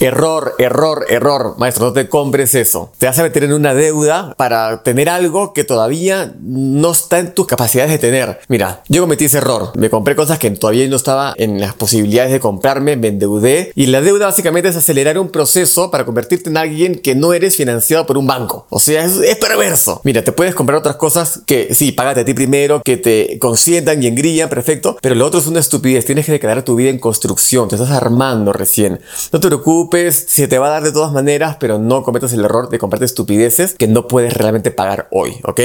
Error, 0.00 0.54
error, 0.58 1.04
error. 1.10 1.56
Maestro, 1.58 1.88
no 1.88 1.92
te 1.92 2.08
compres 2.08 2.54
eso. 2.54 2.90
Te 2.96 3.04
vas 3.04 3.18
a 3.18 3.22
meter 3.22 3.44
en 3.44 3.52
una 3.52 3.74
deuda 3.74 4.32
para 4.38 4.82
tener 4.82 5.10
algo 5.10 5.52
que 5.52 5.62
todavía 5.62 6.34
no 6.40 6.92
está 6.92 7.18
en 7.18 7.34
tus 7.34 7.46
capacidades 7.46 7.90
de 7.90 7.98
tener. 7.98 8.40
Mira, 8.48 8.82
yo 8.88 9.02
cometí 9.02 9.26
ese 9.26 9.36
error. 9.36 9.72
Me 9.76 9.90
compré 9.90 10.16
cosas 10.16 10.38
que 10.38 10.50
todavía 10.52 10.88
no 10.88 10.96
estaba 10.96 11.34
en 11.36 11.60
las 11.60 11.74
posibilidades 11.74 12.32
de 12.32 12.40
comprarme, 12.40 12.96
me 12.96 13.08
endeudé. 13.08 13.72
Y 13.74 13.86
la 13.86 14.00
deuda 14.00 14.24
básicamente 14.24 14.70
es 14.70 14.76
acelerar 14.76 15.18
un 15.18 15.28
proceso 15.28 15.90
para 15.90 16.06
convertirte 16.06 16.48
en 16.48 16.56
alguien 16.56 16.94
que 16.94 17.14
no 17.14 17.34
eres 17.34 17.56
financiado 17.56 18.06
por 18.06 18.16
un 18.16 18.26
banco. 18.26 18.66
O 18.70 18.80
sea, 18.80 19.04
es, 19.04 19.36
perverso. 19.36 20.00
Mira, 20.04 20.24
te 20.24 20.32
puedes 20.32 20.54
comprar 20.54 20.78
otras 20.78 20.96
cosas 20.96 21.42
que 21.44 21.74
sí, 21.74 21.92
págate 21.92 22.20
a 22.20 22.24
ti 22.24 22.32
primero, 22.32 22.80
que 22.82 22.96
te 22.96 23.38
consientan 23.38 24.02
y 24.02 24.06
engrillan, 24.06 24.48
perfecto. 24.48 24.96
Pero 25.02 25.14
lo 25.14 25.26
otro 25.26 25.40
es 25.40 25.46
una 25.46 25.60
estupidez. 25.60 26.06
Tienes 26.06 26.24
que 26.24 26.32
declarar 26.32 26.62
tu 26.62 26.74
vida 26.74 26.88
en 26.88 26.98
construcción. 26.98 27.68
Te 27.68 27.74
estás 27.74 27.90
armando 27.90 28.54
recién. 28.54 29.00
No 29.30 29.40
te 29.40 29.46
preocupes, 29.48 29.89
se 30.10 30.48
te 30.48 30.58
va 30.58 30.68
a 30.68 30.70
dar 30.70 30.82
de 30.82 30.92
todas 30.92 31.12
maneras, 31.12 31.56
pero 31.60 31.78
no 31.78 32.02
cometas 32.02 32.32
el 32.32 32.44
error 32.44 32.68
de 32.68 32.78
comprarte 32.78 33.04
estupideces 33.04 33.74
que 33.74 33.86
no 33.86 34.08
puedes 34.08 34.34
realmente 34.34 34.70
pagar 34.70 35.08
hoy, 35.10 35.36
¿ok? 35.44 35.60